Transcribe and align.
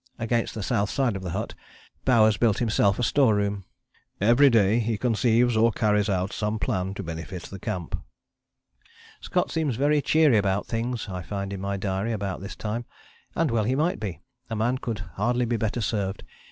Against 0.17 0.55
the 0.55 0.63
south 0.63 0.89
side 0.89 1.15
of 1.15 1.21
the 1.21 1.29
hut 1.29 1.53
Bowers 2.05 2.35
built 2.35 2.57
himself 2.57 2.97
a 2.97 3.03
store 3.03 3.35
room. 3.35 3.65
"Every 4.19 4.49
day 4.49 4.79
he 4.79 4.97
conceives 4.97 5.55
or 5.55 5.71
carries 5.71 6.09
out 6.09 6.33
some 6.33 6.57
plan 6.57 6.95
to 6.95 7.03
benefit 7.03 7.43
the 7.43 7.59
camp." 7.59 7.95
"Scott 9.19 9.51
seems 9.51 9.75
very 9.75 10.01
cheery 10.01 10.37
about 10.37 10.65
things," 10.65 11.07
I 11.07 11.21
find 11.21 11.53
in 11.53 11.61
my 11.61 11.77
diary 11.77 12.13
about 12.13 12.41
this 12.41 12.55
time. 12.55 12.85
And 13.35 13.51
well 13.51 13.63
he 13.65 13.75
might 13.75 13.99
be. 13.99 14.21
A 14.49 14.55
man 14.55 14.79
could 14.79 15.03
hardly 15.17 15.45
be 15.45 15.55
better 15.55 15.81
served. 15.81 16.23